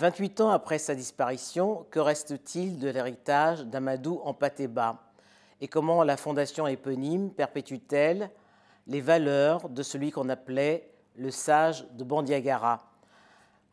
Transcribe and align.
28 0.00 0.40
ans 0.40 0.48
après 0.48 0.78
sa 0.78 0.94
disparition, 0.94 1.84
que 1.90 2.00
reste-t-il 2.00 2.78
de 2.78 2.88
l'héritage 2.88 3.66
d'Amadou 3.66 4.22
Ampateba 4.24 4.96
Et 5.60 5.68
comment 5.68 6.02
la 6.04 6.16
fondation 6.16 6.66
éponyme 6.66 7.28
perpétue-t-elle 7.28 8.30
les 8.86 9.02
valeurs 9.02 9.68
de 9.68 9.82
celui 9.82 10.10
qu'on 10.10 10.30
appelait 10.30 10.90
le 11.16 11.30
sage 11.30 11.86
de 11.98 12.02
Bandiagara? 12.02 12.80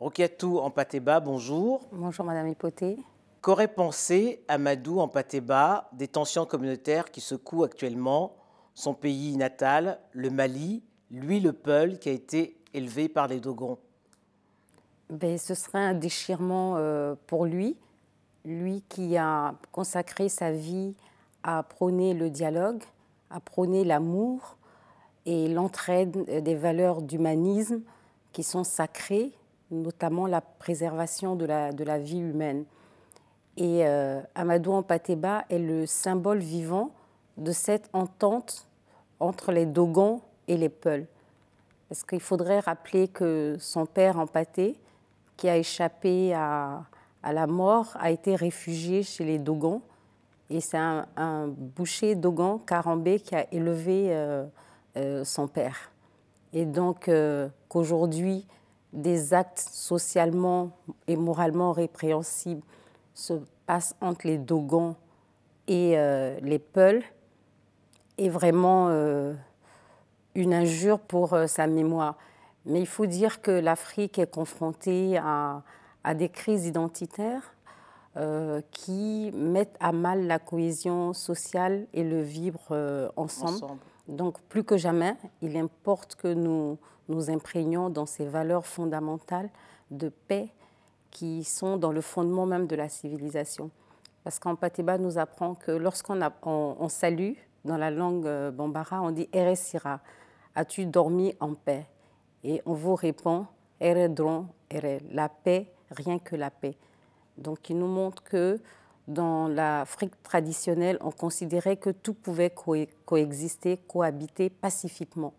Rokiatou 0.01 0.59
Ampateba, 0.59 1.21
bonjour. 1.21 1.87
Bonjour 1.93 2.25
Madame 2.25 2.49
Hipoté. 2.49 2.97
Qu'aurait 3.39 3.69
pensé 3.69 4.43
Amadou 4.49 4.99
Ampateba 4.99 5.89
des 5.93 6.09
tensions 6.09 6.45
communautaires 6.45 7.09
qui 7.09 7.21
secouent 7.21 7.63
actuellement 7.63 8.35
son 8.73 8.93
pays 8.93 9.37
natal, 9.37 9.97
le 10.11 10.29
Mali, 10.29 10.83
lui 11.09 11.39
le 11.39 11.53
Peul, 11.53 11.99
qui 11.99 12.09
a 12.09 12.11
été 12.11 12.61
élevé 12.73 13.07
par 13.07 13.29
les 13.29 13.39
Dogons? 13.39 13.77
Ben, 15.09 15.37
Ce 15.37 15.55
serait 15.55 15.79
un 15.79 15.93
déchirement 15.93 16.75
euh, 16.77 17.15
pour 17.27 17.45
lui, 17.45 17.75
lui 18.45 18.83
qui 18.89 19.17
a 19.17 19.55
consacré 19.71 20.29
sa 20.29 20.51
vie 20.51 20.95
à 21.43 21.63
prôner 21.63 22.13
le 22.13 22.29
dialogue, 22.29 22.83
à 23.29 23.39
prôner 23.39 23.83
l'amour 23.83 24.57
et 25.25 25.47
l'entraide 25.47 26.43
des 26.43 26.55
valeurs 26.55 27.01
d'humanisme 27.01 27.81
qui 28.31 28.43
sont 28.43 28.63
sacrées, 28.63 29.31
notamment 29.71 30.27
la 30.27 30.41
préservation 30.41 31.35
de 31.35 31.45
la, 31.45 31.71
de 31.71 31.83
la 31.83 31.99
vie 31.99 32.19
humaine. 32.19 32.65
Et 33.57 33.85
euh, 33.85 34.21
Amadou 34.35 34.71
Ampateba 34.71 35.43
est 35.49 35.59
le 35.59 35.85
symbole 35.85 36.39
vivant 36.39 36.91
de 37.37 37.51
cette 37.51 37.89
entente 37.93 38.67
entre 39.19 39.51
les 39.51 39.65
Dogons 39.65 40.21
et 40.47 40.57
les 40.57 40.69
Peuls. 40.69 41.07
Parce 41.89 42.03
qu'il 42.03 42.19
faudrait 42.19 42.59
rappeler 42.59 43.07
que 43.07 43.57
son 43.59 43.85
père 43.85 44.19
Empaté, 44.19 44.77
qui 45.37 45.47
a 45.47 45.55
échappé 45.55 46.33
à, 46.33 46.83
la 47.23 47.47
mort, 47.47 47.95
a 47.99 48.09
été 48.09 48.35
réfugié 48.35 49.03
chez 49.03 49.23
les 49.23 49.37
Dogons. 49.37 49.81
Et 50.49 50.61
c'est 50.61 50.77
un, 50.77 51.47
boucher 51.47 52.15
Dogon, 52.15 52.57
Karambé, 52.57 53.19
qui 53.19 53.35
a 53.35 53.45
élevé 53.53 54.07
euh, 54.09 54.45
euh, 54.97 55.23
son 55.23 55.47
père. 55.47 55.91
Et 56.53 56.65
donc 56.65 57.07
euh, 57.07 57.49
qu'aujourd'hui, 57.69 58.47
des 58.93 59.33
actes 59.33 59.59
socialement 59.59 60.71
et 61.07 61.17
moralement 61.17 61.73
répréhensibles 61.73 62.63
se 63.13 63.33
passent 63.65 63.95
entre 64.01 64.25
les 64.25 64.37
Dogons 64.37 64.95
et 65.67 65.97
les 66.41 66.59
Peuls 66.59 67.03
est 68.17 68.29
vraiment 68.29 68.87
une 70.35 70.53
injure 70.53 70.99
pour 70.99 71.37
sa 71.47 71.67
mémoire. 71.67 72.15
Mais 72.67 72.81
il 72.81 72.87
faut 72.87 73.05
dire 73.05 73.41
que 73.41 73.51
l'Afrique 73.51 74.19
est 74.19 74.29
confrontée 74.29 75.17
à, 75.17 75.63
des 76.15 76.29
crises 76.29 76.65
identitaires 76.65 77.53
euh, 78.17 78.61
qui 78.71 79.31
mettent 79.33 79.75
à 79.79 79.91
mal 79.91 80.27
la 80.27 80.37
cohésion 80.37 81.13
sociale 81.13 81.87
et 81.93 82.03
le 82.03 82.21
vivre 82.21 82.61
euh, 82.71 83.09
ensemble. 83.15 83.79
Donc 84.07 84.39
plus 84.43 84.63
que 84.63 84.77
jamais, 84.77 85.15
il 85.41 85.57
importe 85.57 86.15
que 86.15 86.33
nous 86.33 86.77
nous 87.09 87.29
imprégnions 87.29 87.89
dans 87.89 88.05
ces 88.05 88.25
valeurs 88.25 88.65
fondamentales 88.65 89.49
de 89.91 90.09
paix 90.09 90.49
qui 91.09 91.45
sont 91.45 91.77
dans 91.77 91.93
le 91.93 92.01
fondement 92.01 92.45
même 92.45 92.67
de 92.67 92.75
la 92.75 92.89
civilisation. 92.89 93.71
Parce 94.25 94.39
qu'en 94.39 94.55
Pateba 94.55 94.97
nous 94.97 95.17
apprend 95.17 95.55
que 95.55 95.71
lorsqu'on 95.71 96.19
on, 96.43 96.89
salue, 96.89 97.33
dans 97.63 97.77
la 97.77 97.91
langue 97.91 98.27
bambara, 98.51 99.01
on 99.01 99.11
dit 99.11 99.29
Eresira, 99.31 100.01
As-tu 100.53 100.85
dormi 100.85 101.33
en 101.39 101.53
paix? 101.53 101.85
Et 102.43 102.61
on 102.65 102.73
vous 102.73 102.95
répond 102.95 103.47
Eredron, 103.79 104.47
Ere, 104.69 104.99
la 105.11 105.29
paix, 105.29 105.67
rien 105.91 106.19
que 106.19 106.35
la 106.35 106.49
paix. 106.49 106.75
Donc 107.37 107.69
il 107.69 107.77
nous 107.77 107.87
montre 107.87 108.23
que 108.23 108.59
dans 109.07 109.47
l'Afrique 109.47 110.21
traditionnelle, 110.23 110.97
on 111.01 111.11
considérait 111.11 111.77
que 111.77 111.89
tout 111.89 112.13
pouvait 112.13 112.53
coexister, 113.05 113.77
cohabiter 113.87 114.49
pacifiquement. 114.49 115.33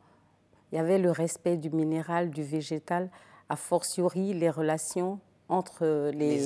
Il 0.72 0.76
y 0.76 0.78
avait 0.78 0.98
le 0.98 1.10
respect 1.10 1.56
du 1.56 1.70
minéral, 1.70 2.30
du 2.30 2.42
végétal, 2.42 3.10
a 3.48 3.56
fortiori 3.56 4.34
les 4.34 4.50
relations 4.50 5.18
entre 5.48 6.10
les, 6.10 6.38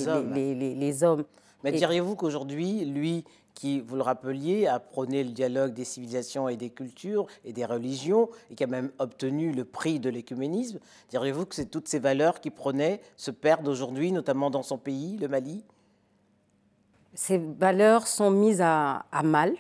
les 0.75 1.03
hommes. 1.05 1.25
Mais 1.65 1.73
diriez-vous 1.73 2.17
qu'aujourd'hui, 2.17 2.85
lui 2.85 3.25
qui, 3.55 3.81
vous 3.81 3.97
le 3.97 4.03
rappeliez, 4.03 4.67
a 4.67 4.81
prôné 4.81 5.25
le 5.25 5.31
dialogue 5.31 5.73
des 5.73 5.85
civilisations 5.85 6.49
et 6.49 6.57
des 6.57 6.71
cultures 6.71 7.27
et 7.45 7.53
des 7.53 7.65
religions, 7.65 8.29
et 8.51 8.55
qui 8.55 8.65
a 8.65 8.67
même 8.67 8.91
obtenu 8.99 9.53
le 9.53 9.65
prix 9.65 10.01
de 10.01 10.11
l'écuménisme. 10.11 10.79
Diriez-vous 11.11 11.47
que 11.47 11.55
c'est 11.55 11.67
toutes 11.67 11.89
ces 11.89 11.99
valeurs 11.99 12.41
qu'il 12.41 12.53
prônait 12.53 13.01
se 13.17 13.31
perdent 13.31 13.69
aujourd'hui, 13.69 14.13
notamment 14.13 14.51
dans 14.51 14.63
son 14.63 14.79
pays, 14.79 15.17
le 15.19 15.29
Mali? 15.29 15.65
Ces 17.15 17.39
valeurs 17.39 18.07
sont 18.07 18.31
mises 18.31 18.63
à, 18.63 19.05
mal. 19.23 19.55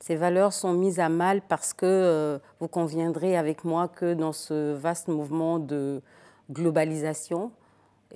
Ces 0.00 0.16
valeurs 0.16 0.52
sont 0.52 0.72
mises 0.72 1.00
à 1.00 1.08
mal 1.08 1.42
parce 1.42 1.74
que 1.74 1.84
euh, 1.84 2.38
vous 2.60 2.68
conviendrez 2.68 3.36
avec 3.36 3.64
moi 3.64 3.88
que 3.88 4.14
dans 4.14 4.32
ce 4.32 4.72
vaste 4.72 5.08
mouvement 5.08 5.58
de 5.58 6.00
globalisation, 6.50 7.50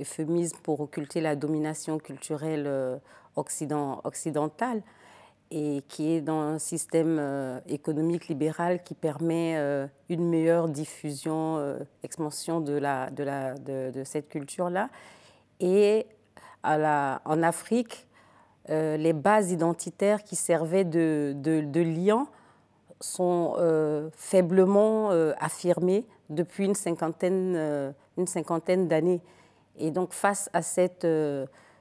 euphémisme 0.01 0.57
pour 0.63 0.81
occulter 0.81 1.21
la 1.21 1.37
domination 1.37 1.99
culturelle 1.99 2.65
euh, 2.67 2.97
occidentale, 3.37 4.83
et 5.55 5.83
qui 5.87 6.13
est 6.13 6.23
dans 6.23 6.41
un 6.41 6.59
système 6.59 7.19
euh, 7.21 7.61
économique 7.69 8.29
libéral 8.29 8.83
qui 8.83 8.95
permet 8.95 9.55
euh, 9.57 9.87
une 10.09 10.27
meilleure 10.27 10.67
diffusion, 10.67 11.59
euh, 11.59 11.79
expansion 12.03 12.63
de, 12.63 12.73
la, 12.73 13.11
de, 13.11 13.23
la, 13.23 13.55
de, 13.59 14.03
cette 14.03 14.31
culture-là. 14.31 14.89
Et 15.61 16.07
à 16.63 16.79
la, 16.79 17.21
en 17.27 17.43
Afrique, 17.43 18.09
les 18.69 19.13
bases 19.13 19.51
identitaires 19.51 20.23
qui 20.23 20.37
servaient 20.37 20.85
de, 20.85 21.35
de 21.37 21.81
lien 21.81 22.29
sont 23.01 23.57
faiblement 24.15 25.11
affirmées 25.41 26.07
depuis 26.31 26.67
une 26.67 26.77
cinquantaine, 26.77 27.93
une 28.17 28.27
cinquantaine 28.29 28.87
d'années. 28.87 29.21
Et 29.79 29.91
donc 29.91 30.13
face 30.13 30.49
à 30.53 30.63
cette 30.63 31.07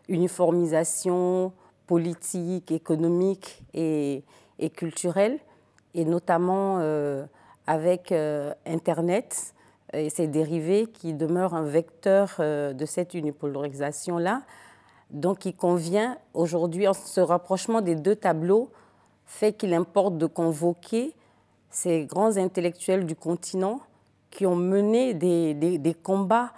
uniformisation, 0.08 1.54
politique, 1.88 2.72
économique 2.72 3.64
et, 3.74 4.24
et 4.60 4.70
culturelle, 4.70 5.40
et 5.94 6.06
notamment 6.06 6.78
euh, 6.80 7.26
avec 7.68 8.12
euh, 8.12 8.54
Internet 8.66 9.54
et 9.94 10.10
ses 10.10 10.28
dérivés 10.28 10.88
qui 10.88 11.14
demeurent 11.14 11.54
un 11.54 11.66
vecteur 11.66 12.36
euh, 12.40 12.74
de 12.74 12.86
cette 12.86 13.14
unipolarisation-là. 13.14 14.44
Donc 15.10 15.46
il 15.46 15.56
convient 15.56 16.18
aujourd'hui, 16.34 16.86
ce 16.94 17.20
rapprochement 17.20 17.82
des 17.82 17.96
deux 17.96 18.16
tableaux 18.16 18.70
fait 19.26 19.54
qu'il 19.54 19.74
importe 19.74 20.18
de 20.18 20.26
convoquer 20.26 21.14
ces 21.70 22.06
grands 22.06 22.38
intellectuels 22.38 23.06
du 23.06 23.16
continent 23.16 23.82
qui 24.30 24.46
ont 24.46 24.56
mené 24.56 25.14
des, 25.14 25.54
des, 25.54 25.78
des 25.78 25.94
combats, 25.94 26.54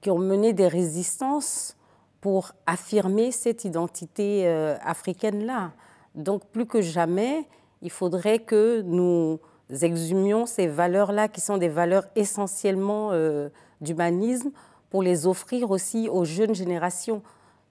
qui 0.00 0.10
ont 0.10 0.18
mené 0.18 0.52
des 0.52 0.68
résistances 0.68 1.76
pour 2.22 2.52
affirmer 2.66 3.32
cette 3.32 3.64
identité 3.64 4.46
euh, 4.46 4.76
africaine-là. 4.84 5.72
Donc 6.14 6.46
plus 6.46 6.66
que 6.66 6.80
jamais, 6.80 7.48
il 7.82 7.90
faudrait 7.90 8.38
que 8.38 8.80
nous 8.82 9.40
exhumions 9.82 10.46
ces 10.46 10.68
valeurs-là, 10.68 11.26
qui 11.26 11.40
sont 11.40 11.58
des 11.58 11.68
valeurs 11.68 12.04
essentiellement 12.14 13.10
euh, 13.10 13.48
d'humanisme, 13.80 14.52
pour 14.88 15.02
les 15.02 15.26
offrir 15.26 15.70
aussi 15.72 16.08
aux 16.08 16.24
jeunes 16.24 16.54
générations. 16.54 17.22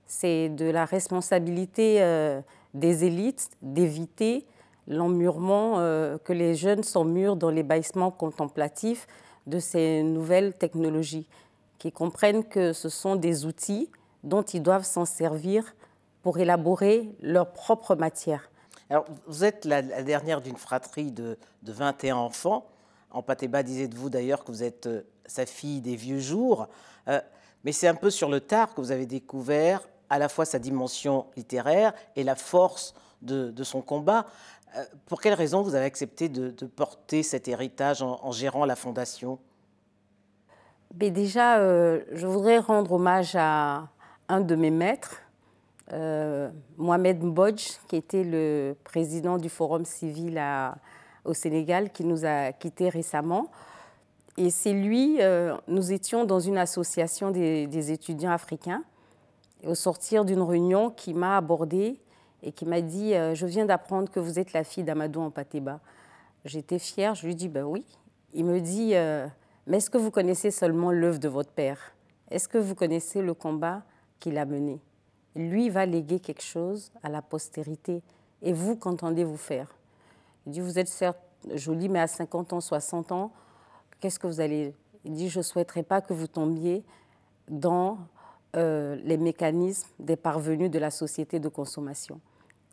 C'est 0.06 0.50
de 0.50 0.66
la 0.66 0.84
responsabilité 0.84 2.02
euh, 2.02 2.42
des 2.74 3.06
élites 3.06 3.52
d'éviter 3.62 4.46
l'emmurement, 4.88 5.76
que 6.26 6.34
les 6.34 6.56
jeunes 6.56 6.84
s'emmurent 6.84 7.38
dans 7.38 7.52
l'ébahissement 7.52 8.12
contemplatif 8.12 9.08
de 9.46 9.60
ces 9.60 10.02
nouvelles 10.04 10.54
technologies, 10.54 11.28
qui 11.78 11.92
comprennent 11.92 12.44
que 12.44 12.74
ce 12.74 12.90
sont 12.90 13.16
des 13.16 13.46
outils 13.46 13.90
dont 14.24 14.44
ils 14.44 14.62
doivent 14.62 14.86
s'en 14.86 15.06
servir 15.06 15.76
pour 16.22 16.40
élaborer 16.40 17.10
leur 17.22 17.52
propre 17.52 17.96
matière. 17.96 18.50
Alors, 18.90 19.06
vous 19.26 19.44
êtes 19.44 19.66
la, 19.66 19.82
dernière 19.82 20.42
d'une 20.42 20.58
fratrie 20.58 21.12
de, 21.12 21.38
21 21.64 22.18
enfants. 22.18 22.66
En 23.10 23.22
Patéba 23.24 23.64
disait 23.64 23.88
de 23.88 23.96
vous 23.96 24.10
d'ailleurs 24.10 24.44
que 24.44 24.52
vous 24.52 24.64
êtes 24.64 24.88
euh, 24.88 25.02
sa 25.26 25.46
fille 25.46 25.82
des 25.82 25.96
vieux 25.96 26.20
jours. 26.20 26.68
Euh, 27.08 27.22
mais 27.64 27.72
c'est 27.72 27.88
un 27.88 27.96
peu 27.96 28.10
sur 28.10 28.30
le 28.30 28.42
tard 28.42 28.74
que 28.74 28.82
vous 28.82 28.92
avez 28.92 29.06
découvert 29.06 29.88
à 30.10 30.20
la 30.20 30.30
fois 30.30 30.46
sa 30.46 30.60
dimension 30.60 31.26
littéraire 31.38 31.94
et 32.16 32.24
la 32.24 32.36
force 32.36 32.94
de, 33.22 33.64
son 33.64 33.82
combat. 33.82 34.26
Euh, 34.76 34.84
pour 35.06 35.22
quelles 35.22 35.36
raisons 35.36 35.62
vous 35.62 35.76
avez 35.76 35.86
accepté 35.86 36.28
de, 36.28 36.50
porter 36.66 37.24
cet 37.24 37.48
héritage 37.48 38.02
en 38.02 38.32
gérant 38.32 38.66
la 38.66 38.76
fondation? 38.76 39.40
Mais 41.00 41.12
Déjà, 41.12 41.60
je 41.60 42.28
voudrais 42.28 42.58
rendre 42.60 42.94
hommage 42.94 43.36
à, 43.38 43.88
un 44.32 44.40
de 44.40 44.56
mes 44.56 44.72
maîtres, 44.72 45.22
euh, 45.92 46.50
Mohamed 46.78 47.22
Mbodj, 47.22 47.80
qui 47.90 47.98
était 47.98 48.24
le 48.24 48.78
président 48.86 49.38
du 49.38 49.50
Forum 49.50 49.84
civil 49.84 50.42
au 51.26 51.34
Sénégal, 51.34 51.92
qui 51.92 52.06
nous 52.06 52.26
a 52.26 52.54
quittés 52.54 52.88
récemment. 52.88 53.52
Et 54.38 54.50
c'est 54.50 54.72
lui, 54.72 55.18
euh, 55.20 55.54
nous 55.68 55.92
étions 55.92 56.24
dans 56.24 56.40
une 56.40 56.58
association 56.58 57.30
des, 57.30 57.92
étudiants 57.92 58.32
africains, 58.32 58.84
au 59.66 59.76
sortir 59.76 60.24
d'une 60.24 60.42
réunion, 60.42 60.92
qui 60.92 61.14
m'a 61.14 61.36
abordée 61.36 62.00
et 62.42 62.54
qui 62.54 62.66
m'a 62.66 62.80
dit 62.80 63.14
euh, 63.14 63.36
Je 63.36 63.46
viens 63.46 63.66
d'apprendre 63.66 64.10
que 64.10 64.22
vous 64.22 64.40
êtes 64.40 64.54
la 64.54 64.64
fille 64.64 64.86
d'Amadou 64.86 65.20
Ampateba. 65.20 65.82
J'étais 66.46 66.80
fière, 66.80 67.16
je 67.16 67.28
lui 67.28 67.36
dis 67.36 67.50
Ben 67.50 67.66
oui. 67.66 67.86
Il 68.34 68.46
me 68.46 68.62
dit 68.62 68.94
Mais 69.68 69.78
est-ce 69.78 69.90
que 69.90 69.98
vous 69.98 70.10
connaissez 70.10 70.52
seulement 70.52 70.92
l'œuvre 70.92 71.20
de 71.20 71.28
votre 71.28 71.52
père? 71.52 71.92
Est-ce 72.30 72.48
que 72.48 72.58
vous 72.58 72.76
connaissez 72.76 73.22
le 73.22 73.34
combat 73.34 73.84
qu'il 74.22 74.38
a 74.38 74.46
mené 74.46 74.80
Lui 75.36 75.70
va 75.70 75.86
léguer 75.86 76.22
quelque 76.22 76.44
chose 76.44 76.94
à 77.04 77.10
la 77.10 77.22
postérité. 77.22 78.02
Et 78.42 78.54
vous, 78.54 78.78
qu'entendez-vous 78.78 79.36
faire? 79.36 79.68
Il 80.46 80.54
dit 80.54 80.62
Vous 80.62 80.80
êtes 80.80 80.88
certes 80.88 81.20
jolie, 81.54 81.90
mais 81.90 82.00
à 82.00 82.08
50 82.08 82.54
ans, 82.54 82.62
60 82.62 83.12
ans, 83.12 83.32
qu'est-ce 84.00 84.20
que 84.20 84.28
vous 84.28 84.40
allez? 84.40 84.74
Il 85.04 85.14
dit 85.14 85.28
Je 85.28 85.40
ne 85.40 85.44
souhaiterais 85.44 85.84
pas 85.84 86.00
que 86.00 86.14
vous 86.14 86.28
tombiez 86.28 86.84
dans 87.50 87.98
euh, 88.56 88.96
les 89.04 89.18
mécanismes 89.18 89.90
des 90.00 90.16
parvenus 90.16 90.72
de 90.72 90.80
la 90.80 90.92
société 90.92 91.40
de 91.40 91.50
consommation. 91.50 92.20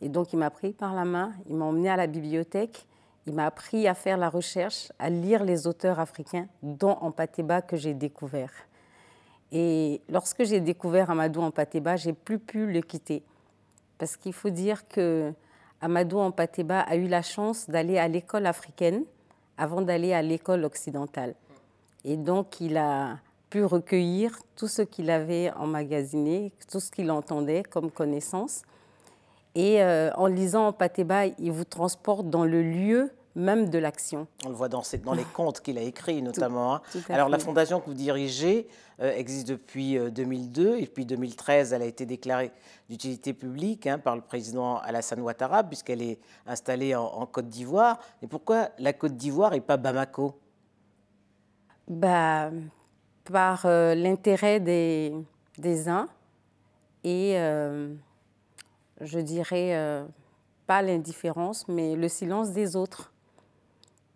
Et 0.00 0.08
donc, 0.08 0.32
il 0.32 0.38
m'a 0.38 0.50
pris 0.50 0.72
par 0.72 0.94
la 0.94 1.04
main, 1.04 1.32
il 1.48 1.56
m'a 1.56 1.64
emmené 1.64 1.90
à 1.90 1.96
la 1.96 2.06
bibliothèque, 2.06 2.86
il 3.26 3.34
m'a 3.34 3.46
appris 3.46 3.88
à 3.88 3.94
faire 3.94 4.16
la 4.16 4.28
recherche, 4.28 4.92
à 4.98 5.10
lire 5.10 5.44
les 5.44 5.66
auteurs 5.66 5.98
africains, 5.98 6.46
dont 6.62 6.96
Ampateba 7.00 7.62
que 7.62 7.76
j'ai 7.76 7.94
découvert. 7.94 8.52
Et 9.52 10.00
lorsque 10.10 10.44
j'ai 10.44 10.60
découvert 10.60 11.10
Amadou 11.10 11.40
Ampateba, 11.40 11.96
j'ai 11.96 12.12
plus 12.12 12.38
pu 12.38 12.66
le 12.66 12.80
quitter. 12.80 13.22
Parce 13.96 14.16
qu'il 14.16 14.32
faut 14.32 14.50
dire 14.50 14.86
que 14.88 15.32
Amadou 15.80 16.18
Ampateba 16.18 16.80
a 16.80 16.96
eu 16.96 17.08
la 17.08 17.22
chance 17.22 17.68
d'aller 17.68 17.98
à 17.98 18.08
l'école 18.08 18.46
africaine 18.46 19.04
avant 19.56 19.80
d'aller 19.80 20.12
à 20.12 20.22
l'école 20.22 20.64
occidentale. 20.64 21.34
Et 22.04 22.16
donc, 22.16 22.60
il 22.60 22.76
a 22.76 23.18
pu 23.50 23.64
recueillir 23.64 24.38
tout 24.56 24.68
ce 24.68 24.82
qu'il 24.82 25.10
avait 25.10 25.50
emmagasiné, 25.52 26.52
tout 26.70 26.80
ce 26.80 26.90
qu'il 26.90 27.10
entendait 27.10 27.62
comme 27.62 27.90
connaissance. 27.90 28.62
Et 29.54 29.82
euh, 29.82 30.10
en 30.14 30.26
lisant 30.26 30.72
Pateba, 30.72 31.26
il 31.26 31.52
vous 31.52 31.64
transporte 31.64 32.28
dans 32.28 32.44
le 32.44 32.62
lieu 32.62 33.10
même 33.38 33.70
de 33.70 33.79
l'action. 33.79 34.26
On 34.44 34.49
le 34.49 34.55
voit 34.55 34.69
dans, 34.69 34.82
dans 35.05 35.14
les 35.14 35.25
contes 35.25 35.61
qu'il 35.61 35.79
a 35.79 35.82
écrits 35.82 36.20
notamment. 36.23 36.75
Hein. 36.75 36.82
Alors 37.08 37.29
la 37.29 37.38
fondation 37.38 37.81
que 37.81 37.87
vous 37.87 37.94
dirigez 37.94 38.67
euh, 39.00 39.14
existe 39.14 39.49
depuis 39.49 39.99
2002 39.99 40.67
euh, 40.67 40.76
et 40.76 40.82
depuis 40.82 41.06
2013 41.06 41.73
elle 41.73 41.82
a 41.82 41.87
été 41.87 42.05
déclarée 42.05 42.50
d'utilité 42.90 43.32
publique 43.32 43.87
hein, 43.87 43.99
par 43.99 44.17
le 44.17 44.23
président 44.23 44.79
Alassane 44.79 45.20
Ouattara 45.20 45.62
puisqu'elle 45.62 46.02
est 46.02 46.19
installée 46.46 46.94
en, 46.94 47.05
en 47.05 47.26
Côte 47.26 47.49
d'Ivoire. 47.49 47.99
Et 48.23 48.26
pourquoi 48.26 48.70
la 48.79 48.93
Côte 48.93 49.17
d'Ivoire 49.17 49.55
et 49.55 49.61
pas 49.61 49.76
Bamako? 49.76 50.38
Bah, 51.87 52.50
par 53.25 53.64
euh, 53.64 53.94
l'intérêt 53.94 54.61
des, 54.61 55.14
des, 55.56 55.88
uns 55.88 56.08
et, 57.05 57.37
je 59.00 59.20
dirais, 59.20 60.05
pas 60.67 60.82
l'indifférence, 60.82 61.67
mais 61.69 61.94
le 61.94 62.08
silence 62.08 62.50
des 62.50 62.76
autres. 62.76 63.12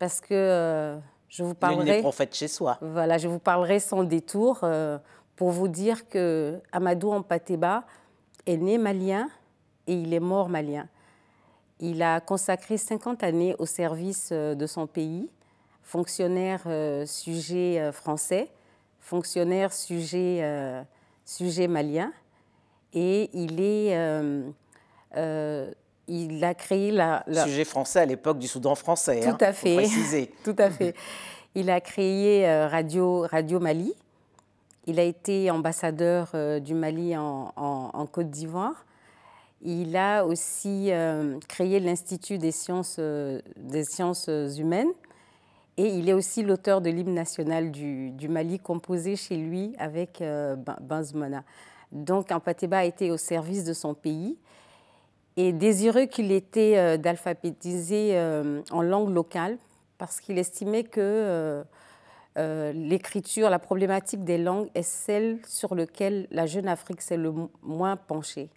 Parce 0.02 0.20
que 0.20 0.99
je 1.28 1.44
vous 1.44 1.54
parlerai... 1.54 2.00
prophètes 2.00 2.34
chez 2.34 2.49
soi. 2.49 2.76
Voilà, 2.81 3.19
je 3.19 3.28
vous 3.28 3.38
parlerai 3.38 3.78
sans 3.78 4.02
détour 4.02 4.64
pour 5.37 5.50
vous 5.50 5.69
dire 5.69 6.08
que 6.08 6.60
Amadou 6.72 7.12
Ampateba 7.12 7.84
est 8.46 8.56
né 8.56 8.78
malien 8.78 9.28
et 9.87 9.94
il 9.94 10.12
est 10.12 10.20
mort 10.20 10.49
malien. 10.49 10.88
Il 11.78 12.02
a 12.02 12.20
consacré 12.20 12.78
50 12.78 13.22
années 13.22 13.54
au 13.60 13.66
service 13.66 14.32
de 14.32 14.66
son 14.66 14.88
pays, 14.88 15.31
fonctionnaire 15.84 16.62
sujet 17.06 17.93
français 17.93 18.50
fonctionnaire 19.02 19.72
sujet, 19.72 20.38
euh, 20.43 20.82
sujet 21.26 21.69
malien. 21.69 22.12
Et 22.94 23.28
il, 23.34 23.60
est, 23.60 23.96
euh, 23.96 24.49
euh, 25.16 25.70
il 26.14 26.44
a 26.44 26.55
créé 26.55 26.91
la, 26.91 27.25
Sujet 27.44 27.64
français 27.64 28.00
à 28.00 28.06
l'époque 28.06 28.38
du 28.38 28.49
Soudan 28.49 28.75
français. 28.75 29.20
Tout 29.20 29.31
hein, 29.31 29.37
à 29.41 29.53
fait. 29.53 30.31
Tout 30.44 30.56
à 30.59 30.70
fait. 30.70 30.94
Il 31.55 31.70
a 31.70 31.81
créé 31.81 32.67
Radio, 32.67 33.26
Radio 33.31 33.61
Mali. 33.61 33.94
Il 34.87 34.99
a 34.99 35.05
été 35.05 35.50
ambassadeur 35.50 36.32
du 36.61 36.75
Mali 36.75 37.17
en, 37.17 37.53
en, 37.56 38.06
Côte 38.06 38.31
d'Ivoire. 38.31 38.85
Il 39.62 39.97
a 39.97 40.25
aussi 40.25 40.91
créé 41.49 41.79
l'Institut 41.79 42.38
des 42.38 42.53
sciences, 42.53 42.99
des 42.99 43.85
sciences 43.85 44.29
humaines 44.59 44.93
et 45.76 45.87
il 45.87 46.09
est 46.09 46.12
aussi 46.12 46.43
l'auteur 46.43 46.81
de 46.81 46.91
l'hymne 46.91 47.14
national 47.14 47.70
du, 47.70 48.29
Mali, 48.29 48.59
composé 48.59 49.17
chez 49.17 49.37
lui 49.37 49.75
avec 49.79 50.20
euh, 50.20 50.55
Banzmona. 50.81 51.44
Donc, 51.91 52.31
Ampateba 52.31 52.79
a 52.79 52.85
été 52.85 53.11
au 53.11 53.17
service 53.17 53.64
de 53.64 53.73
son 53.73 53.94
pays 53.94 54.37
et 55.37 55.52
désireux 55.52 56.06
qu'il 56.06 56.32
était 56.32 56.76
euh, 56.76 56.96
d'alphabétiser 56.96 58.11
euh, 58.12 58.62
en 58.70 58.82
langue 58.82 59.11
locale 59.11 59.58
parce 59.99 60.20
qu'il 60.20 60.38
estimait 60.38 60.84
que 60.84 61.62
l'écriture, 62.75 63.50
la 63.50 63.58
problématique 63.58 64.25
des 64.25 64.38
langues 64.38 64.69
est 64.75 64.82
celle 64.82 65.38
sur 65.46 65.75
laquelle 65.75 66.26
la 66.31 66.46
jeune 66.46 66.67
Afrique 66.67 67.02
s'est 67.02 67.17
le 67.17 67.32
moins 67.62 67.96
penchée. 67.96 68.49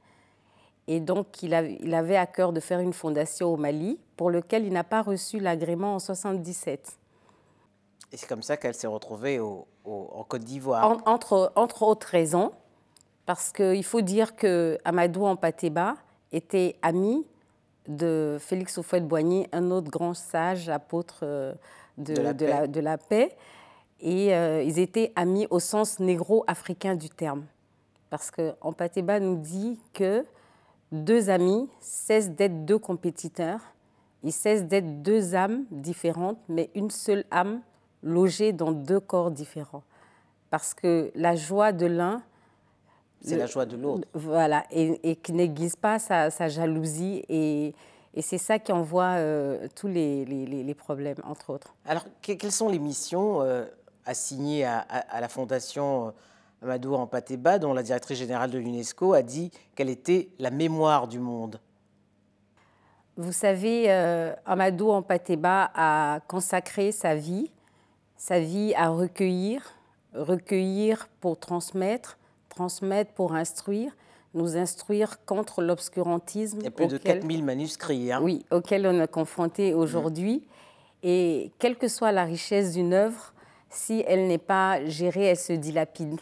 Et 0.88 1.00
donc, 1.00 1.44
il, 1.44 1.54
il, 1.82 1.94
avait 1.94 2.16
à 2.16 2.26
cœur 2.26 2.54
de 2.54 2.60
faire 2.60 2.80
une 2.80 2.94
fondation 2.94 3.54
au 3.54 3.58
Mali 3.58 4.00
pour 4.18 4.32
lequel 4.32 4.66
il 4.66 4.74
n'a 4.74 4.84
pas 4.84 5.02
reçu 5.02 5.40
l'agrément 5.40 5.96
en 5.96 6.00
1977. 6.00 7.00
Et 8.12 8.18
c'est 8.18 8.28
comme 8.28 8.44
ça 8.44 8.56
qu'elle 8.58 8.74
s'est 8.74 8.88
retrouvée 8.88 9.40
en 9.40 10.24
Côte 10.28 10.44
d'Ivoire. 10.44 11.02
entre, 11.06 11.52
entre 11.56 11.84
autres 11.84 12.08
raisons, 12.08 12.54
parce 13.26 13.52
qu'il 13.52 13.84
faut 13.84 14.02
dire 14.02 14.36
que 14.36 14.78
Amadou 14.86 15.26
Ampateba 15.26 15.96
était 16.32 16.76
ami 16.82 17.26
de 17.88 18.38
Félix 18.40 18.78
Houphouët-Boigny, 18.78 19.48
un 19.52 19.72
autre 19.72 19.90
grand 19.90 20.14
sage 20.14 20.70
apôtre 20.70 21.20
euh, 21.24 21.54
de, 21.98 22.14
de, 22.68 22.80
la, 22.80 22.98
paix. 22.98 23.36
Et 24.02 24.34
euh, 24.34 24.64
ils 24.64 24.80
étaient 24.80 25.12
amis 25.16 25.48
au 25.50 25.60
sens 25.60 26.00
négro-africain 26.00 26.96
du 26.96 27.10
terme. 27.10 27.46
Parce 28.10 28.32
que 28.32 28.54
Ampateba 28.62 29.20
nous 29.20 29.38
dit 29.38 29.80
que 29.94 30.26
deux 30.92 31.30
amis 31.30 31.70
cessent 31.80 32.32
d'être 32.32 32.66
deux 32.66 32.80
compétiteurs, 32.80 33.62
ils 34.24 34.32
cessent 34.32 34.66
d'être 34.66 35.02
deux 35.02 35.36
âmes 35.36 35.66
différentes, 35.72 36.40
mais 36.50 36.70
une 36.76 36.90
seule 36.90 37.26
âme 37.32 37.62
logés 38.02 38.54
dans 38.54 38.72
deux 38.72 39.00
corps 39.00 39.32
différents. 39.32 39.84
Parce 40.50 40.74
que 40.74 41.12
la 41.16 41.36
joie 41.36 41.72
de 41.72 41.86
l'un... 41.86 42.22
C'est 43.26 43.38
la 43.38 43.46
joie 43.48 43.66
de 43.66 43.76
l'autre. 43.76 44.08
Voilà, 44.14 44.66
et, 44.72 45.16
qui 45.18 45.34
n'aiguise 45.34 45.76
pas 45.76 46.00
sa, 46.00 46.30
jalousie. 46.48 47.24
Et, 47.30 47.74
et 48.14 48.22
c'est 48.22 48.38
ça 48.38 48.60
qui 48.60 48.72
envoie 48.72 49.16
euh, 49.18 49.68
tous 49.76 49.88
les, 49.88 50.26
les, 50.26 50.74
problèmes, 50.74 51.18
entre 51.24 51.52
autres. 51.52 51.74
Alors, 51.86 52.06
quelles 52.22 52.52
sont 52.52 52.70
les 52.70 52.80
missions 52.80 53.42
euh, 53.42 53.66
assignées 54.06 54.66
à, 54.66 54.80
à, 54.80 55.22
la 55.22 55.28
Fondation 55.28 56.08
euh, 56.08 56.12
Amadou 56.64 56.96
Ampateba, 56.96 57.60
dont 57.60 57.74
la 57.74 57.84
directrice 57.84 58.20
générale 58.20 58.52
de 58.52 58.58
l'UNESCO 58.58 59.14
a 59.14 59.22
dit 59.22 59.52
qu'elle 59.76 59.90
était 59.90 60.30
la 60.40 60.52
mémoire 60.52 61.08
du 61.08 61.20
monde? 61.20 61.60
Vous 63.18 63.32
savez, 63.32 63.90
Amadou 64.46 64.92
Ampateba 64.92 65.72
a 65.74 66.20
consacré 66.28 66.92
sa 66.92 67.16
vie 67.16 67.50
sa 68.18 68.40
vie 68.40 68.74
à 68.76 68.90
recueillir, 68.90 69.74
recueillir 70.14 71.10
pour 71.20 71.40
transmettre, 71.40 72.18
transmettre 72.56 73.14
pour 73.14 73.36
instruire, 73.36 73.96
nous 74.34 74.58
instruire 74.58 75.24
contre 75.26 75.62
l'obscurantisme. 75.62 76.58
Il 76.60 76.66
y 76.66 76.68
a 76.68 76.72
plus 76.72 76.88
de 76.88 76.98
4000 76.98 77.44
manuscrits. 77.44 78.12
Hein. 78.12 78.20
Oui, 78.22 78.46
auxquels 78.52 78.88
on 78.88 79.02
est 79.02 79.12
confronté 79.12 79.74
aujourd'hui. 79.74 80.48
Et 81.04 81.52
quelle 81.60 81.78
que 81.78 81.88
soit 81.88 82.12
la 82.12 82.24
richesse 82.24 82.74
d'une 82.74 82.94
œuvre, 82.94 83.34
si 83.70 84.04
elle 84.08 84.28
n'est 84.28 84.38
pas 84.38 84.84
gérée, 84.86 85.26
elle 85.26 85.38
se 85.38 85.54
dilapide. 85.54 86.20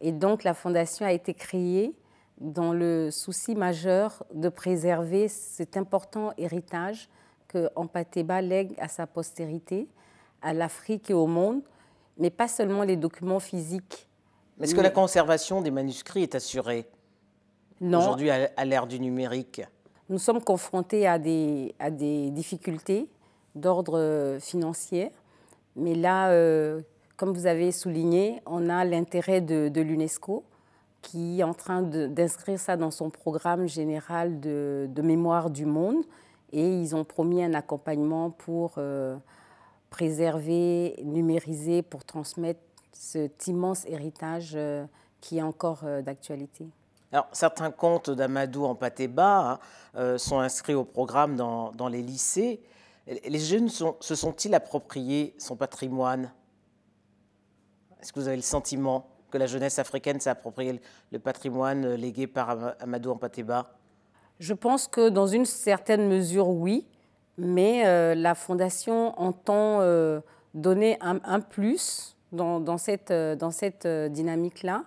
Et 0.00 0.12
donc 0.12 0.44
la 0.44 0.52
Fondation 0.52 1.06
a 1.06 1.12
été 1.12 1.32
créée 1.32 1.94
dans 2.40 2.72
le 2.72 3.10
souci 3.10 3.54
majeur 3.54 4.24
de 4.34 4.48
préserver 4.48 5.28
cet 5.28 5.76
important 5.76 6.32
héritage 6.36 7.08
que 7.46 7.70
Ampateba 7.76 8.42
lègue 8.42 8.74
à 8.78 8.88
sa 8.88 9.06
postérité, 9.06 9.86
à 10.42 10.52
l'Afrique 10.52 11.10
et 11.10 11.14
au 11.14 11.26
monde, 11.26 11.62
mais 12.18 12.30
pas 12.30 12.48
seulement 12.48 12.82
les 12.82 12.96
documents 12.96 13.40
physiques. 13.40 14.08
Est-ce 14.62 14.74
que 14.74 14.80
la 14.80 14.90
conservation 14.90 15.60
des 15.60 15.70
manuscrits 15.70 16.22
est 16.22 16.34
assurée. 16.34 16.86
Aujourd'hui, 17.80 18.30
à 18.30 18.64
l'ère 18.64 18.86
du 18.86 19.00
numérique? 19.00 19.62
Nous 20.08 20.18
sommes 20.18 20.42
confrontés 20.42 21.06
à 21.06 21.18
des, 21.18 21.74
à 21.78 21.90
des 21.90 22.30
difficultés 22.30 23.08
d'ordre 23.54 23.98
euh, 23.98 24.40
financier, 24.40 25.10
mais 25.74 25.94
là, 25.94 26.30
euh, 26.30 26.80
comme 27.16 27.32
vous 27.32 27.46
avez 27.46 27.72
souligné, 27.72 28.40
on 28.46 28.68
a 28.68 28.84
l'intérêt 28.84 29.40
de, 29.40 29.80
l'UNESCO 29.80 30.44
qui 31.02 31.40
est 31.40 31.42
en 31.42 31.54
train 31.54 31.82
d'inscrire 31.82 32.58
ça 32.58 32.76
dans 32.76 32.90
son 32.90 33.10
programme 33.10 33.66
général 33.66 34.38
de, 34.38 34.88
mémoire 35.02 35.50
du 35.50 35.66
monde 35.66 36.04
et 36.52 36.66
ils 36.66 36.94
ont 36.94 37.04
promis 37.04 37.42
un 37.42 37.54
accompagnement 37.54 38.30
pour... 38.30 38.74
Euh, 38.78 39.16
préserver, 39.92 40.96
numériser 41.04 41.82
pour 41.82 42.02
transmettre 42.04 42.60
cet 42.92 43.46
immense 43.46 43.84
héritage 43.86 44.52
euh, 44.54 44.84
qui 45.20 45.38
est 45.38 45.42
encore 45.42 45.80
euh, 45.84 46.02
d'actualité. 46.02 46.68
Alors, 47.12 47.28
certains 47.32 47.70
contes 47.70 48.10
d'Amadou 48.10 48.64
en 48.64 48.78
hein, 49.18 49.58
sont 50.16 50.38
inscrits 50.38 50.74
au 50.74 50.84
programme 50.84 51.36
dans, 51.36 51.70
dans 51.72 51.88
les 51.88 52.00
lycées. 52.00 52.62
Les 53.06 53.38
jeunes 53.38 53.68
se 53.68 54.14
sont-ils 54.14 54.54
appropriés 54.54 55.34
son 55.36 55.54
patrimoine? 55.54 56.32
Est-ce 58.00 58.14
que 58.14 58.20
vous 58.20 58.28
avez 58.28 58.36
le 58.36 58.42
sentiment 58.42 59.10
que 59.30 59.36
la 59.36 59.46
jeunesse 59.46 59.78
africaine 59.78 60.20
s'est 60.20 60.30
approprié 60.30 60.80
le 61.10 61.18
patrimoine 61.18 61.94
légué 61.96 62.26
par 62.26 62.74
Amadou 62.80 63.10
Ampateba 63.10 63.74
Je 64.40 64.54
pense 64.54 64.88
que 64.88 65.10
dans 65.10 65.26
une 65.26 65.44
certaine 65.44 66.08
mesure, 66.08 66.48
oui, 66.48 66.86
mais 67.38 67.86
euh, 67.86 68.14
la 68.14 68.34
Fondation 68.34 69.18
entend 69.20 69.80
euh, 69.80 70.20
donner 70.54 70.98
un, 71.00 71.40
plus 71.40 72.16
dans, 72.32 72.78
cette, 72.78 73.10
euh, 73.10 73.36
dans 73.36 73.50
cette 73.50 73.86
dynamique-là, 73.86 74.84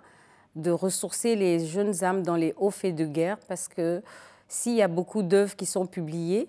de 0.54 0.70
ressourcer 0.70 1.36
les 1.36 1.64
jeunes 1.64 2.02
âmes 2.02 2.22
dans 2.22 2.36
les 2.36 2.54
hauts 2.56 2.70
faits 2.70 2.94
de 2.94 3.04
guerre, 3.04 3.38
parce 3.48 3.68
que 3.68 4.02
s'il 4.48 4.74
y 4.74 4.82
a 4.82 4.88
beaucoup 4.88 5.22
d'œuvres 5.22 5.54
qui 5.54 5.66
sont 5.66 5.86
publiées, 5.86 6.48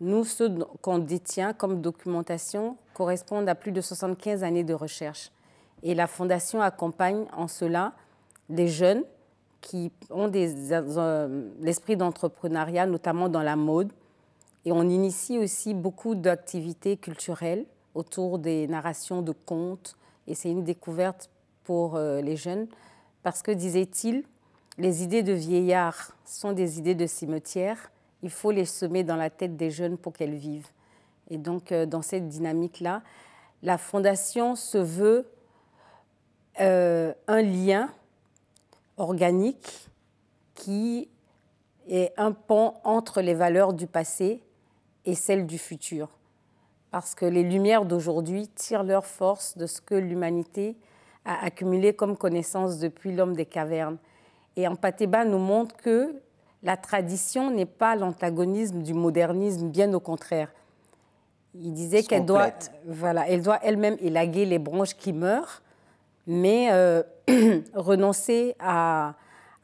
nous, 0.00 0.24
ceux 0.24 0.50
qu'on 0.82 0.98
détient 0.98 1.52
comme 1.52 1.80
documentation 1.80 2.76
correspondent 2.94 3.48
à 3.48 3.54
plus 3.54 3.72
de 3.72 3.80
75 3.80 4.42
années 4.42 4.64
de 4.64 4.74
recherche. 4.74 5.30
Et 5.82 5.94
la 5.94 6.06
Fondation 6.06 6.60
accompagne 6.60 7.26
en 7.36 7.46
cela 7.46 7.92
des 8.48 8.68
jeunes 8.68 9.04
qui 9.60 9.92
ont 10.10 10.30
euh, 10.34 11.50
l'esprit 11.60 11.96
d'entrepreneuriat, 11.96 12.86
notamment 12.86 13.28
dans 13.28 13.42
la 13.42 13.56
mode. 13.56 13.92
Et 14.64 14.72
on 14.72 14.82
initie 14.82 15.38
aussi 15.38 15.74
beaucoup 15.74 16.14
d'activités 16.14 16.96
culturelles 16.96 17.64
autour 17.94 18.38
des 18.38 18.66
narrations 18.66 19.22
de 19.22 19.32
contes. 19.32 19.96
Et 20.26 20.34
c'est 20.34 20.50
une 20.50 20.64
découverte 20.64 21.30
pour 21.64 21.96
euh, 21.96 22.20
les 22.20 22.36
jeunes 22.36 22.66
parce 23.22 23.42
que, 23.42 23.50
disait-il, 23.50 24.24
les 24.78 25.02
idées 25.02 25.22
de 25.22 25.32
vieillards 25.32 26.12
sont 26.24 26.52
des 26.52 26.78
idées 26.78 26.94
de 26.94 27.06
cimetière 27.06 27.90
il 28.24 28.30
faut 28.30 28.50
les 28.50 28.64
semer 28.64 29.04
dans 29.04 29.16
la 29.16 29.28
tête 29.28 29.54
des 29.54 29.70
jeunes 29.70 29.98
pour 29.98 30.14
qu'elles 30.14 30.34
vivent. 30.34 30.68
Et 31.28 31.36
donc, 31.36 31.72
euh, 31.72 31.84
dans 31.84 32.00
cette 32.00 32.26
dynamique-là, 32.26 33.02
la 33.62 33.76
Fondation 33.76 34.56
se 34.56 34.78
veut 34.78 35.28
euh, 36.58 37.12
un 37.28 37.42
lien 37.42 37.90
organique 38.96 39.88
qui 40.54 41.08
est 41.86 42.14
un 42.16 42.32
pont 42.32 42.74
entre 42.82 43.20
les 43.20 43.34
valeurs 43.34 43.74
du 43.74 43.86
passé 43.86 44.40
et 45.04 45.14
celles 45.14 45.46
du 45.46 45.58
futur. 45.58 46.08
Parce 46.94 47.16
que 47.16 47.26
les 47.26 47.42
lumières 47.42 47.84
d'aujourd'hui 47.84 48.46
tirent 48.46 48.84
leur 48.84 49.04
force 49.04 49.58
de 49.58 49.66
ce 49.66 49.80
que 49.80 49.96
l'humanité 49.96 50.76
a 51.24 51.44
accumulé 51.44 51.92
comme 51.92 52.16
connaissance 52.16 52.78
depuis 52.78 53.12
l'homme 53.12 53.34
des 53.34 53.46
cavernes. 53.46 53.96
Et 54.54 54.68
Ampateba 54.68 55.24
nous 55.24 55.40
montre 55.40 55.76
que 55.76 56.14
la 56.62 56.76
tradition 56.76 57.50
n'est 57.50 57.66
pas 57.66 57.96
l'antagonisme 57.96 58.80
du 58.84 58.94
modernisme, 58.94 59.70
bien 59.70 59.92
au 59.92 59.98
contraire. 59.98 60.52
Il 61.56 61.72
disait 61.72 62.04
qu'elle 62.04 62.26
doit, 62.26 62.50
voilà, 62.86 63.28
elle 63.28 63.42
doit 63.42 63.58
elle-même 63.64 63.96
élaguer 63.98 64.44
les 64.44 64.60
branches 64.60 64.94
qui 64.94 65.12
meurent, 65.12 65.62
mais 66.28 66.68
euh, 66.70 67.02
renoncer 67.74 68.54
à, 68.60 69.14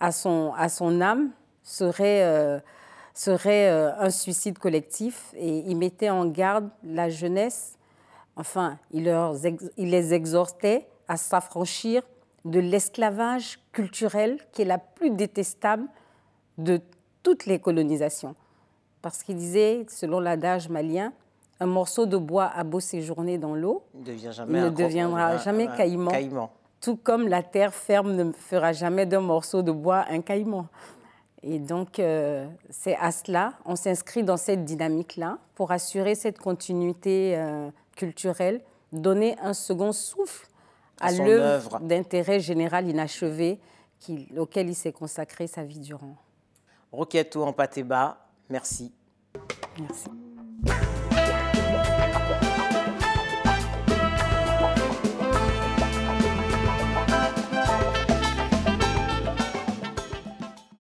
à, 0.01 0.11
son, 0.11 0.53
à 0.57 0.69
son 0.69 1.01
âme 1.01 1.31
serait, 1.63 2.25
euh, 2.25 2.59
serait 3.21 3.69
euh, 3.69 3.93
un 3.99 4.09
suicide 4.09 4.59
collectif. 4.59 5.35
Et 5.37 5.59
il 5.67 5.77
mettait 5.77 6.09
en 6.09 6.25
garde 6.27 6.71
la 6.83 7.11
jeunesse, 7.11 7.77
enfin, 8.37 8.79
il, 8.93 9.05
leur, 9.05 9.35
il 9.77 9.91
les 9.91 10.15
exhortait 10.15 10.89
à 11.07 11.17
s'affranchir 11.17 12.03
de 12.47 12.61
l'esclavage 12.61 13.59
culturel 13.73 14.39
qui 14.53 14.63
est 14.63 14.67
la 14.67 14.79
plus 14.79 15.11
détestable 15.11 15.87
de 16.57 16.81
toutes 17.23 17.45
les 17.45 17.59
colonisations. 17.59 18.35
Parce 19.03 19.23
qu'il 19.23 19.37
disait, 19.37 19.85
selon 19.91 20.21
l'adage 20.21 20.71
malien, 20.71 21.13
un 21.59 21.67
morceau 21.67 22.07
de 22.07 22.17
bois 22.17 22.47
a 22.47 22.65
beau 22.65 22.81
séjourner 22.81 23.37
dans 23.37 23.55
l'eau, 23.55 23.83
il 23.95 24.01
ne 24.49 24.71
deviendra 24.71 25.37
jamais 25.37 25.69
caïman, 25.77 26.49
Tout 26.81 26.97
comme 26.97 27.29
la 27.29 27.43
terre 27.43 27.75
ferme 27.75 28.13
ne 28.13 28.33
fera 28.33 28.73
jamais 28.73 29.05
d'un 29.05 29.21
morceau 29.21 29.61
de 29.61 29.73
bois 29.73 30.07
un 30.09 30.23
caïman. 30.23 30.67
Et 31.43 31.59
donc, 31.59 31.99
euh, 31.99 32.47
c'est 32.69 32.97
à 32.97 33.13
cela, 33.13 33.55
on 33.65 33.77
s'inscrit 33.77 34.23
dans 34.23 34.37
cette 34.37 34.65
dynamique-là 34.65 35.39
pour 35.55 35.73
assurer 35.73 36.15
cette 36.15 36.39
continuité 36.39 37.37
euh, 37.37 37.71
culturelle, 37.97 38.61
donner 38.93 39.39
un 39.41 39.55
second 39.55 39.93
souffle 39.93 40.47
à 41.01 41.13
l'œuvre 41.13 41.81
d'intérêt 41.81 42.41
général 42.41 42.89
inachevé 42.89 43.59
auquel 44.37 44.69
il 44.69 44.75
s'est 44.75 44.93
consacré 44.93 45.47
sa 45.47 45.65
vie 45.65 45.81
durant. 45.81 46.17
Roquetto 46.93 47.43
en 47.43 47.53
pâté 47.53 47.83
bas, 47.83 48.19
merci. 48.49 48.93
Merci. 49.79 50.11